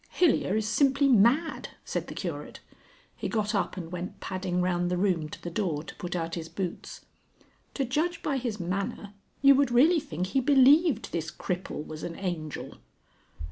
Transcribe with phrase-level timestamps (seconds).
[0.09, 2.59] "Hilyer is simply mad," said the Curate.
[3.15, 6.33] He got up and went padding round the room to the door to put out
[6.33, 7.05] his boots.
[7.75, 12.15] "To judge by his manner you would really think he believed this cripple was an
[12.17, 12.79] Angel."